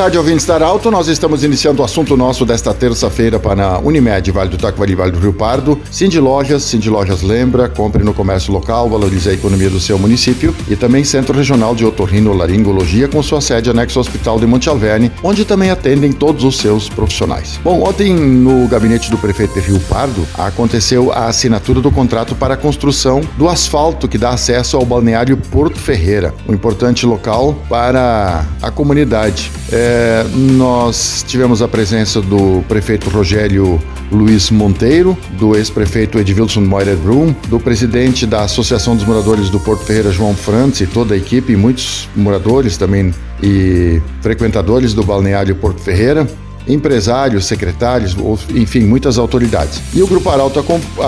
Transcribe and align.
Tarde, 0.00 0.16
ouvintes 0.16 0.46
da 0.46 0.64
Alto. 0.64 0.90
Nós 0.90 1.08
estamos 1.08 1.44
iniciando 1.44 1.82
o 1.82 1.84
assunto 1.84 2.16
nosso 2.16 2.46
desta 2.46 2.72
terça-feira 2.72 3.38
para 3.38 3.74
a 3.74 3.78
Unimed, 3.80 4.30
Vale 4.30 4.48
do 4.48 4.56
Taquari, 4.56 4.94
Vale 4.94 5.12
do 5.12 5.18
Rio 5.18 5.34
Pardo. 5.34 5.78
Cindy 5.90 6.18
Lojas, 6.18 6.62
Cindy 6.62 6.88
Lojas 6.88 7.20
lembra, 7.20 7.68
compre 7.68 8.02
no 8.02 8.14
comércio 8.14 8.50
local, 8.50 8.88
valorize 8.88 9.28
a 9.28 9.34
economia 9.34 9.68
do 9.68 9.78
seu 9.78 9.98
município 9.98 10.56
e 10.70 10.74
também 10.74 11.04
Centro 11.04 11.36
Regional 11.36 11.74
de 11.74 11.84
Otorrino 11.84 12.32
Laringologia 12.32 13.08
com 13.08 13.22
sua 13.22 13.42
sede 13.42 13.68
anexo 13.68 13.98
ao 13.98 14.00
Hospital 14.00 14.40
de 14.40 14.46
Monte 14.46 14.70
Alverne, 14.70 15.12
onde 15.22 15.44
também 15.44 15.70
atendem 15.70 16.12
todos 16.12 16.44
os 16.44 16.56
seus 16.56 16.88
profissionais. 16.88 17.60
Bom, 17.62 17.82
ontem 17.86 18.14
no 18.14 18.66
gabinete 18.68 19.10
do 19.10 19.18
prefeito 19.18 19.52
de 19.52 19.60
Rio 19.60 19.80
Pardo 19.80 20.26
aconteceu 20.38 21.12
a 21.12 21.26
assinatura 21.26 21.82
do 21.82 21.90
contrato 21.90 22.34
para 22.34 22.54
a 22.54 22.56
construção 22.56 23.20
do 23.36 23.50
asfalto 23.50 24.08
que 24.08 24.16
dá 24.16 24.30
acesso 24.30 24.78
ao 24.78 24.86
balneário 24.86 25.36
Porto 25.36 25.78
Ferreira, 25.78 26.32
um 26.48 26.54
importante 26.54 27.04
local 27.04 27.54
para 27.68 28.46
a 28.62 28.70
comunidade. 28.70 29.52
É, 29.70 29.89
nós 30.34 31.24
tivemos 31.26 31.62
a 31.62 31.68
presença 31.68 32.20
do 32.20 32.62
prefeito 32.68 33.08
Rogério 33.10 33.80
Luiz 34.10 34.50
Monteiro, 34.50 35.16
do 35.38 35.56
ex-prefeito 35.56 36.18
Edvilson 36.18 36.60
Moira 36.60 36.94
Brum, 36.96 37.34
do 37.48 37.60
presidente 37.60 38.26
da 38.26 38.42
Associação 38.42 38.96
dos 38.96 39.04
Moradores 39.04 39.50
do 39.50 39.60
Porto 39.60 39.84
Ferreira, 39.84 40.10
João 40.10 40.34
Frantz, 40.34 40.80
e 40.80 40.86
toda 40.86 41.14
a 41.14 41.16
equipe, 41.16 41.56
muitos 41.56 42.08
moradores 42.16 42.76
também 42.76 43.14
e 43.42 44.00
frequentadores 44.20 44.92
do 44.92 45.02
balneário 45.02 45.54
Porto 45.54 45.80
Ferreira 45.80 46.26
empresários, 46.66 47.46
secretários, 47.46 48.16
enfim, 48.54 48.80
muitas 48.80 49.18
autoridades. 49.18 49.80
E 49.94 50.02
o 50.02 50.06
Grupo 50.06 50.30
Arauto 50.30 50.64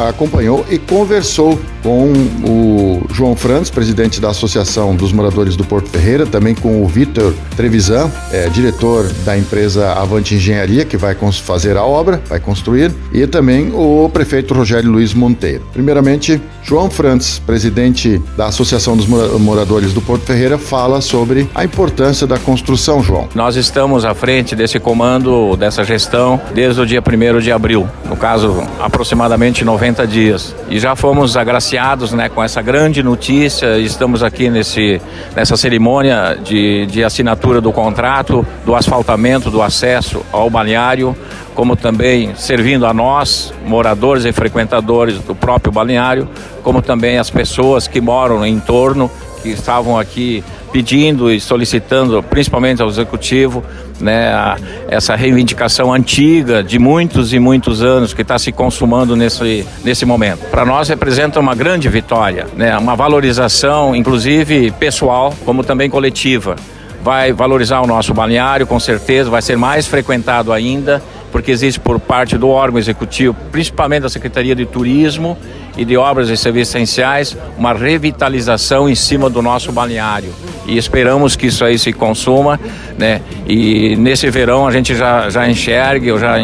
acompanhou 0.08 0.64
e 0.70 0.78
conversou 0.78 1.58
com 1.82 2.12
o 2.46 3.02
João 3.12 3.34
Franz, 3.34 3.70
presidente 3.70 4.20
da 4.20 4.30
Associação 4.30 4.94
dos 4.94 5.12
Moradores 5.12 5.56
do 5.56 5.64
Porto 5.64 5.88
Ferreira, 5.88 6.24
também 6.24 6.54
com 6.54 6.82
o 6.82 6.86
Vitor 6.86 7.34
Trevisan, 7.56 8.10
é, 8.30 8.48
diretor 8.48 9.04
da 9.24 9.36
empresa 9.36 9.92
Avante 9.92 10.34
Engenharia, 10.34 10.84
que 10.84 10.96
vai 10.96 11.16
fazer 11.44 11.76
a 11.76 11.84
obra, 11.84 12.22
vai 12.28 12.38
construir, 12.38 12.92
e 13.12 13.26
também 13.26 13.72
o 13.72 14.08
prefeito 14.12 14.54
Rogério 14.54 14.90
Luiz 14.90 15.12
Monteiro. 15.12 15.64
Primeiramente, 15.72 16.40
João 16.62 16.88
Franz, 16.88 17.40
presidente 17.40 18.22
da 18.36 18.46
Associação 18.46 18.96
dos 18.96 19.06
Moradores 19.06 19.92
do 19.92 20.00
Porto 20.00 20.22
Ferreira, 20.22 20.56
fala 20.56 21.00
sobre 21.00 21.48
a 21.54 21.64
importância 21.64 22.26
da 22.26 22.38
construção, 22.38 23.02
João. 23.02 23.28
Nós 23.34 23.56
estamos 23.56 24.04
à 24.04 24.14
frente 24.14 24.54
desse 24.54 24.78
comando, 24.78 25.32
dessa 25.56 25.84
gestão, 25.84 26.40
desde 26.54 26.80
o 26.80 26.86
dia 26.86 27.00
1 27.00 27.40
de 27.40 27.52
abril, 27.52 27.88
no 28.04 28.16
caso, 28.16 28.62
aproximadamente 28.80 29.64
90 29.64 30.06
dias. 30.06 30.54
E 30.68 30.78
já 30.78 30.96
fomos 30.96 31.36
agraciados 31.36 32.12
né, 32.12 32.28
com 32.28 32.42
essa 32.42 32.62
grande 32.62 33.02
notícia, 33.02 33.78
estamos 33.78 34.22
aqui 34.22 34.48
nesse, 34.48 35.00
nessa 35.34 35.56
cerimônia 35.56 36.38
de, 36.42 36.86
de 36.86 37.04
assinatura 37.04 37.60
do 37.60 37.72
contrato, 37.72 38.46
do 38.64 38.74
asfaltamento, 38.74 39.50
do 39.50 39.60
acesso 39.60 40.24
ao 40.32 40.48
balneário 40.48 41.16
como 41.54 41.76
também 41.76 42.34
servindo 42.34 42.86
a 42.86 42.94
nós, 42.94 43.52
moradores 43.66 44.24
e 44.24 44.32
frequentadores 44.32 45.18
do 45.18 45.34
próprio 45.34 45.72
balneário, 45.72 46.28
como 46.62 46.80
também 46.80 47.18
as 47.18 47.30
pessoas 47.30 47.86
que 47.86 48.00
moram 48.00 48.38
no 48.38 48.46
entorno, 48.46 49.10
que 49.42 49.50
estavam 49.50 49.98
aqui 49.98 50.42
pedindo 50.72 51.30
e 51.30 51.38
solicitando, 51.38 52.22
principalmente 52.22 52.80
ao 52.80 52.88
executivo, 52.88 53.62
né, 54.00 54.28
a, 54.32 54.56
essa 54.88 55.14
reivindicação 55.14 55.92
antiga 55.92 56.62
de 56.62 56.78
muitos 56.78 57.32
e 57.32 57.38
muitos 57.38 57.82
anos 57.82 58.12
que 58.12 58.22
está 58.22 58.38
se 58.38 58.52
consumando 58.52 59.16
nesse, 59.16 59.66
nesse 59.84 60.04
momento. 60.04 60.40
Para 60.50 60.64
nós 60.64 60.88
representa 60.88 61.40
uma 61.40 61.54
grande 61.54 61.88
vitória, 61.88 62.46
né, 62.56 62.76
uma 62.76 62.96
valorização, 62.96 63.94
inclusive 63.94 64.70
pessoal, 64.72 65.34
como 65.44 65.62
também 65.62 65.88
coletiva. 65.88 66.56
Vai 67.02 67.32
valorizar 67.32 67.80
o 67.80 67.86
nosso 67.86 68.14
balneário, 68.14 68.66
com 68.66 68.78
certeza, 68.78 69.28
vai 69.28 69.42
ser 69.42 69.56
mais 69.56 69.86
frequentado 69.86 70.52
ainda 70.52 71.02
porque 71.32 71.50
existe 71.50 71.80
por 71.80 71.98
parte 71.98 72.36
do 72.36 72.50
órgão 72.50 72.78
executivo, 72.78 73.34
principalmente 73.50 74.02
da 74.02 74.10
Secretaria 74.10 74.54
de 74.54 74.66
Turismo 74.66 75.36
e 75.76 75.84
de 75.84 75.96
Obras 75.96 76.28
e 76.28 76.36
Serviços 76.36 76.74
Essenciais, 76.74 77.36
uma 77.56 77.72
revitalização 77.72 78.88
em 78.88 78.94
cima 78.94 79.30
do 79.30 79.40
nosso 79.40 79.72
balneário. 79.72 80.32
E 80.66 80.76
esperamos 80.76 81.34
que 81.36 81.46
isso 81.46 81.64
aí 81.64 81.78
se 81.78 81.92
consuma, 81.92 82.58
né? 82.96 83.20
E 83.46 83.96
nesse 83.96 84.30
verão 84.30 84.66
a 84.66 84.70
gente 84.70 84.94
já, 84.94 85.28
já 85.28 85.48
enxergue, 85.48 86.12
ou 86.12 86.18
já 86.18 86.36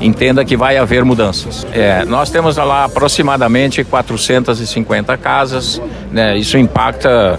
entenda 0.00 0.44
que 0.44 0.56
vai 0.56 0.76
haver 0.76 1.04
mudanças. 1.04 1.66
É, 1.72 2.04
nós 2.04 2.30
temos 2.30 2.56
lá 2.56 2.84
aproximadamente 2.84 3.84
450 3.84 5.16
casas, 5.18 5.80
né? 6.10 6.36
Isso 6.36 6.56
impacta 6.56 7.38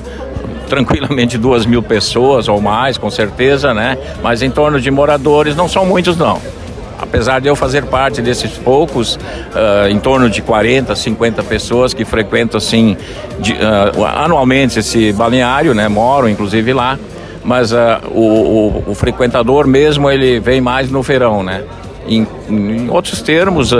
tranquilamente 0.70 1.38
duas 1.38 1.66
mil 1.66 1.82
pessoas 1.82 2.48
ou 2.48 2.62
mais, 2.62 2.98
com 2.98 3.10
certeza, 3.10 3.74
né? 3.74 3.98
Mas 4.22 4.44
em 4.44 4.52
torno 4.52 4.80
de 4.80 4.92
moradores 4.92 5.56
não 5.56 5.68
são 5.68 5.86
muitos 5.86 6.16
não 6.16 6.40
apesar 7.10 7.42
de 7.42 7.48
eu 7.48 7.56
fazer 7.56 7.86
parte 7.86 8.22
desses 8.22 8.52
poucos, 8.52 9.16
uh, 9.16 9.90
em 9.90 10.00
torno 10.00 10.30
de 10.30 10.44
40, 10.44 10.96
50 10.96 11.44
pessoas 11.44 11.92
que 11.92 12.06
frequentam 12.06 12.60
assim 12.60 12.96
de, 13.40 13.54
uh, 13.54 14.06
anualmente 14.06 14.80
esse 14.80 15.12
balneário, 15.12 15.74
né? 15.74 15.88
Moram 15.88 16.30
inclusive 16.30 16.72
lá, 16.72 17.00
mas 17.44 17.72
uh, 17.72 17.78
o, 18.12 18.22
o, 18.22 18.84
o, 18.92 18.96
frequentador 18.96 19.66
mesmo 19.66 20.10
ele 20.10 20.40
vem 20.40 20.62
mais 20.62 20.92
no 20.92 21.02
verão, 21.02 21.42
né? 21.44 21.64
Em, 22.08 22.28
em 22.48 22.90
outros 22.90 23.22
termos, 23.22 23.72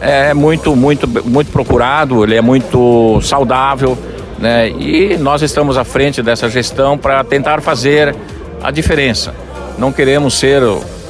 é 0.00 0.32
muito, 0.32 0.76
muito, 0.76 1.08
muito 1.24 1.50
procurado, 1.50 2.22
ele 2.22 2.36
é 2.36 2.40
muito 2.40 3.20
saudável, 3.22 3.98
né? 4.38 4.68
E 4.70 5.16
nós 5.18 5.42
estamos 5.42 5.76
à 5.76 5.82
frente 5.82 6.22
dessa 6.22 6.48
gestão 6.48 6.96
para 6.96 7.24
tentar 7.24 7.60
fazer 7.60 8.14
a 8.62 8.70
diferença. 8.70 9.34
Não 9.76 9.90
queremos 9.90 10.34
ser 10.34 10.62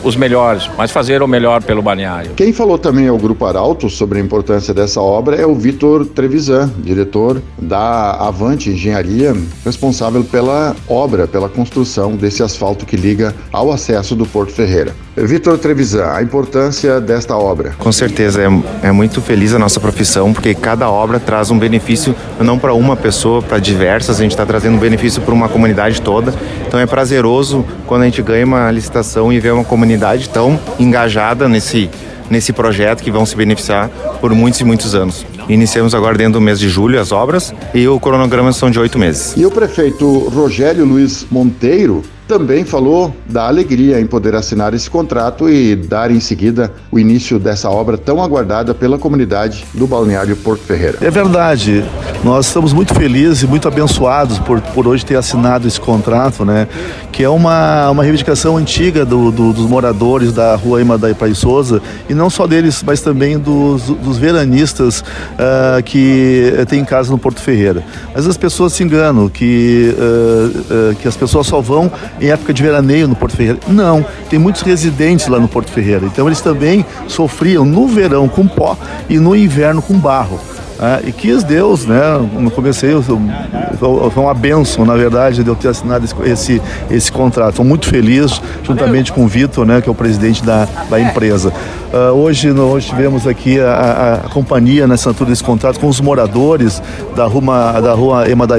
os 0.07 0.15
melhores, 0.15 0.71
mas 0.79 0.93
fazer 0.93 1.21
o 1.21 1.27
melhor 1.27 1.65
pelo 1.65 1.83
balneário. 1.83 2.31
Quem 2.37 2.53
falou 2.53 2.79
também 2.79 3.09
ao 3.09 3.19
Grupo 3.19 3.45
Arauto 3.45 3.91
sobre 3.91 4.21
a 4.21 4.23
importância 4.23 4.73
dessa 4.73 5.01
obra 5.01 5.35
é 5.35 5.45
o 5.45 5.57
Vitor 5.57 6.07
Trevisan, 6.07 6.71
diretor 6.79 7.43
da 7.59 8.13
Avante 8.13 8.71
Engenharia, 8.71 9.37
responsável 9.65 10.23
pela 10.23 10.77
obra, 10.89 11.27
pela 11.27 11.49
construção 11.49 12.15
desse 12.15 12.41
asfalto 12.41 12.87
que 12.87 12.97
liga 12.97 13.35
ao 13.53 13.73
acesso 13.73 14.15
do 14.15 14.25
Porto 14.25 14.53
Ferreira. 14.53 14.95
Vitor 15.17 15.59
Trevisan, 15.59 16.13
a 16.13 16.23
importância 16.23 17.01
desta 17.01 17.37
obra. 17.37 17.75
Com 17.79 17.91
certeza, 17.91 18.43
é, 18.43 18.89
é 18.89 18.93
muito 18.93 19.21
feliz 19.21 19.55
a 19.55 19.59
nossa 19.59 19.81
profissão, 19.81 20.33
porque 20.33 20.55
cada 20.55 20.91
obra 20.91 21.19
traz 21.19 21.51
um 21.51 21.59
benefício 21.59 22.15
não 22.39 22.59
para 22.59 22.75
uma 22.75 22.95
pessoa, 22.95 23.43
para 23.43 23.59
diversas, 23.59 24.21
a 24.21 24.23
gente 24.23 24.33
está 24.33 24.45
trazendo 24.45 24.77
um 24.77 24.79
benefício 24.79 25.23
para 25.23 25.33
uma 25.33 25.49
comunidade 25.49 26.03
toda. 26.03 26.35
Então 26.67 26.79
é 26.79 26.87
prazeroso 26.87 27.65
quando 27.87 28.03
a 28.03 28.05
gente 28.05 28.21
ganha 28.21 28.45
uma 28.45 28.71
licitação 28.71 29.33
e 29.33 29.41
vê 29.41 29.51
uma 29.51 29.65
comunidade 29.65 29.96
tão 30.33 30.59
engajada 30.79 31.49
nesse, 31.49 31.91
nesse 32.31 32.53
projeto 32.53 33.03
que 33.03 33.11
vão 33.11 33.25
se 33.25 33.37
beneficiar 33.37 33.89
por 34.21 34.33
muitos 34.35 34.61
e 34.61 34.65
muitos 34.65 34.95
anos. 34.95 35.25
Iniciamos 35.49 35.95
agora 35.95 36.19
dentro 36.19 36.35
do 36.35 36.41
mês 36.41 36.59
de 36.59 36.69
julho 36.69 37.01
as 37.01 37.13
obras 37.13 37.55
e 37.73 37.87
o 37.87 38.01
cronograma 38.01 38.53
são 38.53 38.71
de 38.71 38.79
oito 38.79 38.99
meses. 38.99 39.35
E 39.37 39.47
o 39.47 39.51
prefeito 39.51 40.29
Rogério 40.29 40.85
Luiz 40.85 41.27
Monteiro 41.31 42.03
também 42.27 42.65
falou 42.65 43.15
da 43.27 43.47
alegria 43.47 44.01
em 44.01 44.07
poder 44.07 44.35
assinar 44.35 44.75
esse 44.75 44.91
contrato 44.91 45.49
e 45.49 45.77
dar 45.77 46.11
em 46.11 46.21
seguida 46.21 46.73
o 46.91 46.99
início 46.99 47.39
dessa 47.39 47.71
obra 47.71 47.97
tão 47.97 48.23
aguardada 48.23 48.75
pela 48.75 48.99
comunidade 48.99 49.65
do 49.75 49.87
Balneário 49.87 50.37
Porto 50.37 50.63
Ferreira. 50.63 50.99
É 51.01 51.11
verdade, 51.11 51.85
nós 52.25 52.47
estamos 52.47 52.73
muito 52.73 52.95
felizes 52.95 53.43
e 53.43 53.47
muito 53.47 53.69
abençoados 53.69 54.39
por, 54.41 54.61
por 54.61 54.87
hoje 54.87 55.05
ter 55.05 55.17
assinado 55.17 55.69
esse 55.69 55.81
contrato, 55.81 56.45
né? 56.45 56.67
Que 57.13 57.23
é 57.23 57.29
uma, 57.29 57.91
uma 57.91 58.03
reivindicação 58.03 58.57
antiga 58.57 59.05
do, 59.05 59.31
do, 59.31 59.53
dos 59.53 59.67
moradores 59.67 60.33
da 60.33 60.57
rua 60.57 60.81
Ema 60.81 60.99
da 60.99 61.11
Ipai 61.11 61.35
Souza 61.35 61.81
e 62.09 62.15
não 62.15 62.29
só 62.29 62.47
deles, 62.47 62.83
mas 62.85 63.01
também 63.01 63.39
dos, 63.39 63.83
dos 63.83 64.19
veranistas 64.19 65.01
uh, 65.01 65.83
que 65.85 66.53
têm 66.69 66.85
casa 66.85 67.11
no 67.11 67.19
Porto 67.19 67.41
Ferreira. 67.41 67.85
Mas 68.15 68.27
as 68.27 68.37
pessoas 68.37 68.73
se 68.73 68.83
enganam 68.83 69.29
que, 69.29 69.95
uh, 69.97 70.93
uh, 70.93 70.97
que 70.97 71.07
as 71.07 71.17
pessoas 71.17 71.47
só 71.47 71.61
vão 71.61 71.91
em 72.21 72.29
época 72.29 72.53
de 72.53 72.63
veraneio 72.63 73.09
no 73.09 73.17
Porto 73.17 73.37
Ferreira. 73.37 73.61
Não, 73.69 74.05
tem 74.29 74.39
muitos 74.39 74.63
residentes 74.63 75.27
lá 75.29 75.39
no 75.39 75.49
Porto 75.49 75.71
Ferreira. 75.71 76.07
Então 76.07 76.27
eles 76.27 76.41
também 76.41 76.85
sofriam 77.09 77.65
no 77.65 77.87
verão 77.87 78.29
com 78.29 78.47
pó 78.47 78.77
e 79.09 79.19
no 79.19 79.35
inverno 79.35 79.83
com 79.83 79.95
barro. 79.99 80.41
Ah, 80.79 81.01
e 81.03 81.11
quis 81.11 81.43
Deus, 81.43 81.87
né? 81.87 81.99
Quando 82.35 82.51
comecei, 82.51 82.91
foi 83.01 84.23
uma 84.23 84.35
benção, 84.35 84.85
na 84.85 84.95
verdade, 84.95 85.43
de 85.43 85.49
eu 85.49 85.57
ter 85.57 85.69
assinado 85.69 86.05
esse, 86.05 86.15
esse, 86.25 86.63
esse 86.91 87.11
contrato. 87.11 87.51
Estou 87.51 87.65
muito 87.65 87.87
feliz, 87.87 88.43
juntamente 88.63 89.11
com 89.11 89.25
o 89.25 89.29
Vitor, 89.29 89.65
né, 89.65 89.81
que 89.81 89.89
é 89.89 89.93
o 89.93 89.95
presidente 89.95 90.45
da, 90.45 90.69
da 90.91 91.01
empresa. 91.01 91.51
Uh, 91.93 92.13
hoje 92.13 92.53
nós 92.53 92.85
tivemos 92.85 93.27
aqui 93.27 93.59
a, 93.59 93.71
a, 93.71 94.15
a, 94.15 94.19
companhia 94.29 94.87
na 94.87 94.95
assinatura 94.95 95.31
desse 95.31 95.43
contrato 95.43 95.81
com 95.81 95.89
os 95.89 95.99
moradores 95.99 96.83
da 97.15 97.25
rua, 97.25 97.81
da 97.81 97.95
rua 97.95 98.29
Ema 98.29 98.47
da, 98.47 98.57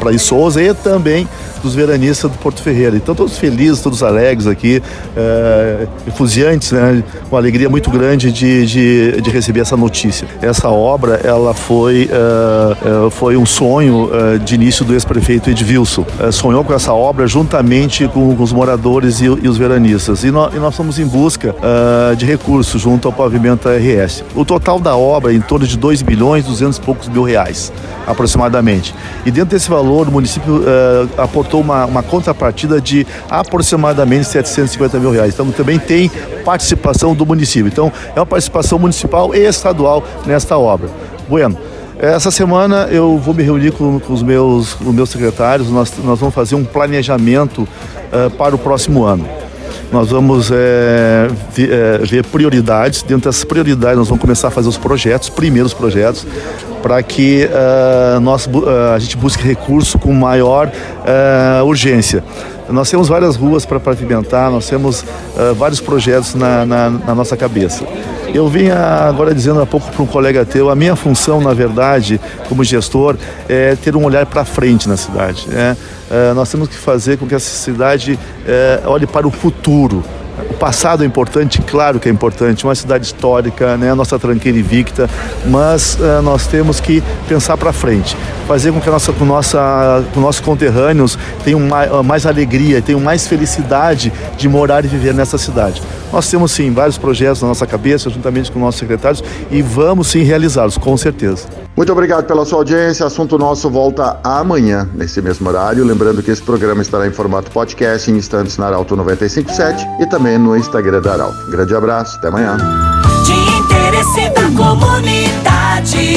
Praia 0.00 0.18
Souza 0.18 0.60
e 0.60 0.74
também 0.74 1.28
dos 1.64 1.74
veranistas 1.74 2.30
do 2.30 2.36
Porto 2.38 2.62
Ferreira. 2.62 2.96
Então 2.96 3.14
todos 3.14 3.38
felizes, 3.38 3.80
todos 3.80 4.02
alegres 4.02 4.46
aqui, 4.46 4.82
é, 5.16 5.86
efusiantes, 6.06 6.72
né? 6.72 7.02
Uma 7.30 7.38
alegria 7.40 7.68
muito 7.68 7.90
grande 7.90 8.30
de, 8.30 8.66
de, 8.66 9.22
de, 9.22 9.30
receber 9.30 9.60
essa 9.60 9.76
notícia. 9.76 10.28
Essa 10.42 10.68
obra, 10.68 11.20
ela 11.24 11.54
foi, 11.54 12.08
é, 12.12 13.10
foi 13.10 13.36
um 13.36 13.46
sonho 13.46 14.10
é, 14.12 14.38
de 14.38 14.54
início 14.54 14.84
do 14.84 14.92
ex-prefeito 14.92 15.50
Edvilson. 15.50 16.04
Sonhou 16.30 16.62
com 16.62 16.74
essa 16.74 16.92
obra 16.92 17.26
juntamente 17.26 18.06
com, 18.08 18.36
com 18.36 18.42
os 18.42 18.52
moradores 18.52 19.20
e, 19.20 19.24
e, 19.24 19.48
os 19.48 19.56
veranistas. 19.56 20.22
E, 20.22 20.30
no, 20.30 20.50
e, 20.54 20.58
nós 20.58 20.76
fomos 20.76 20.98
em 20.98 21.06
busca 21.06 21.54
de 22.16 22.26
recursos 22.26 22.82
junto 22.82 23.08
ao 23.08 23.12
Pavimento 23.12 23.68
RS. 23.68 24.22
O 24.34 24.44
total 24.44 24.78
da 24.78 24.94
obra 24.94 25.32
é 25.32 25.36
em 25.36 25.40
torno 25.40 25.66
de 25.66 25.78
2 25.78 26.02
milhões, 26.02 26.44
200 26.44 26.76
e 26.76 26.80
poucos 26.80 27.08
mil 27.08 27.22
reais, 27.22 27.72
aproximadamente. 28.06 28.94
E 29.24 29.30
dentro 29.30 29.50
desse 29.50 29.70
valor, 29.70 30.08
o 30.08 30.10
município 30.10 30.62
aportou 31.16 31.53
uma, 31.60 31.84
uma 31.84 32.02
contrapartida 32.02 32.80
de 32.80 33.06
aproximadamente 33.28 34.26
750 34.26 34.98
mil 34.98 35.10
reais. 35.10 35.34
Então 35.34 35.50
também 35.50 35.78
tem 35.78 36.10
participação 36.44 37.14
do 37.14 37.24
município. 37.24 37.68
Então 37.68 37.92
é 38.14 38.20
uma 38.20 38.26
participação 38.26 38.78
municipal 38.78 39.34
e 39.34 39.38
estadual 39.38 40.02
nesta 40.26 40.58
obra. 40.58 40.88
Bueno. 41.28 41.56
Essa 41.96 42.30
semana 42.30 42.88
eu 42.90 43.16
vou 43.18 43.32
me 43.32 43.42
reunir 43.42 43.70
com, 43.70 44.00
com 44.00 44.12
os, 44.12 44.22
meus, 44.22 44.78
os 44.80 44.92
meus 44.92 45.08
secretários, 45.08 45.70
nós, 45.70 45.92
nós 46.02 46.18
vamos 46.18 46.34
fazer 46.34 46.56
um 46.56 46.64
planejamento 46.64 47.60
uh, 47.62 48.28
para 48.36 48.54
o 48.54 48.58
próximo 48.58 49.04
ano. 49.04 49.26
Nós 49.92 50.10
vamos 50.10 50.50
é, 50.50 51.28
ver, 51.52 51.70
é, 51.70 51.98
ver 51.98 52.24
prioridades, 52.24 53.02
dentro 53.02 53.30
dessas 53.30 53.44
prioridades 53.44 53.96
nós 53.96 54.08
vamos 54.08 54.20
começar 54.20 54.48
a 54.48 54.50
fazer 54.50 54.68
os 54.68 54.76
projetos, 54.76 55.28
primeiros 55.28 55.72
projetos, 55.72 56.26
para 56.84 57.02
que 57.02 57.48
uh, 57.48 58.20
nós, 58.20 58.44
uh, 58.44 58.92
a 58.94 58.98
gente 58.98 59.16
busque 59.16 59.42
recurso 59.42 59.98
com 59.98 60.12
maior 60.12 60.68
uh, 60.68 61.64
urgência. 61.64 62.22
Nós 62.68 62.90
temos 62.90 63.08
várias 63.08 63.36
ruas 63.36 63.64
para 63.64 63.80
pavimentar, 63.80 64.50
nós 64.50 64.66
temos 64.66 65.04
vários 65.54 65.82
projetos 65.82 66.34
na, 66.34 66.64
na, 66.64 66.90
na, 66.90 67.14
nossa 67.14 67.36
cabeça. 67.36 67.84
Eu 68.32 68.48
vim 68.48 68.70
agora 68.70 69.34
dizendo 69.34 69.60
há 69.60 69.66
pouco 69.66 69.90
para 69.92 70.02
um 70.02 70.06
colega 70.06 70.46
teu, 70.46 70.70
a 70.70 70.74
minha 70.74 70.96
função, 70.96 71.42
na 71.42 71.52
verdade, 71.52 72.18
como 72.48 72.64
gestor, 72.64 73.16
é 73.50 73.76
ter 73.76 73.94
um 73.94 74.02
olhar 74.02 74.24
para 74.24 74.46
frente 74.46 74.88
na 74.88 74.96
cidade. 74.96 75.46
Né? 75.46 75.76
nós 76.34 76.50
temos 76.50 76.68
que 76.68 76.74
fazer 76.74 77.18
com 77.18 77.26
que 77.26 77.34
essa 77.34 77.54
cidade 77.54 78.18
olhe 78.86 79.06
para 79.06 79.28
o 79.28 79.30
futuro. 79.30 80.02
Passado 80.64 81.04
é 81.04 81.06
importante, 81.06 81.60
claro 81.60 82.00
que 82.00 82.08
é 82.08 82.10
importante, 82.10 82.64
uma 82.64 82.74
cidade 82.74 83.04
histórica, 83.04 83.76
né, 83.76 83.90
a 83.90 83.94
nossa 83.94 84.18
tranqueira 84.18 84.58
invicta, 84.58 85.10
mas 85.44 85.98
uh, 86.00 86.22
nós 86.22 86.46
temos 86.46 86.80
que 86.80 87.02
pensar 87.28 87.58
para 87.58 87.70
frente, 87.70 88.16
fazer 88.48 88.72
com 88.72 88.80
que 88.80 88.88
a 88.88 88.92
nossa, 88.92 89.12
com 89.12 89.26
nossa, 89.26 90.02
com 90.14 90.20
nossos 90.20 90.40
conterrâneos 90.40 91.18
tenham 91.44 91.60
mais, 91.60 91.90
mais 92.02 92.24
alegria, 92.24 92.80
tenham 92.80 92.98
mais 92.98 93.26
felicidade 93.26 94.10
de 94.38 94.48
morar 94.48 94.86
e 94.86 94.88
viver 94.88 95.12
nessa 95.12 95.36
cidade. 95.36 95.82
Nós 96.10 96.30
temos 96.30 96.50
sim 96.52 96.72
vários 96.72 96.96
projetos 96.96 97.42
na 97.42 97.48
nossa 97.48 97.66
cabeça, 97.66 98.08
juntamente 98.08 98.50
com 98.50 98.58
nossos 98.58 98.80
secretários, 98.80 99.22
e 99.50 99.60
vamos 99.60 100.06
sim 100.06 100.22
realizá-los, 100.22 100.78
com 100.78 100.96
certeza. 100.96 101.63
Muito 101.76 101.90
obrigado 101.90 102.24
pela 102.24 102.44
sua 102.44 102.58
audiência. 102.58 103.04
Assunto 103.04 103.36
nosso 103.36 103.68
volta 103.68 104.18
amanhã, 104.22 104.88
nesse 104.94 105.20
mesmo 105.20 105.48
horário. 105.48 105.84
Lembrando 105.84 106.22
que 106.22 106.30
esse 106.30 106.42
programa 106.42 106.82
estará 106.82 107.06
em 107.06 107.10
formato 107.10 107.50
podcast 107.50 108.10
em 108.10 108.16
instantes 108.16 108.56
na 108.58 108.66
Arauto 108.66 108.94
957 108.94 109.84
e 110.00 110.06
também 110.06 110.38
no 110.38 110.56
Instagram 110.56 111.00
da 111.00 111.14
Arauto. 111.14 111.36
Um 111.48 111.50
grande 111.50 111.74
abraço, 111.74 112.16
até 112.18 112.28
amanhã. 112.28 112.56
De 113.24 113.32
interesse 113.58 114.30
da 114.30 114.42
comunidade, 114.56 116.16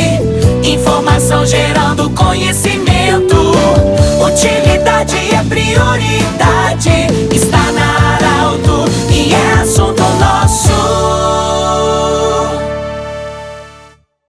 informação 0.64 1.44
gerando 1.46 2.10
conhecimento. 2.12 3.36
Utilidade 4.24 5.16
é 5.34 5.44
prioridade. 5.44 7.07